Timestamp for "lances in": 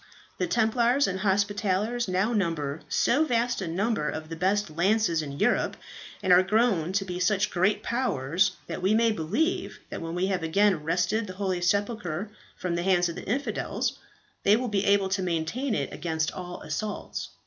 4.71-5.37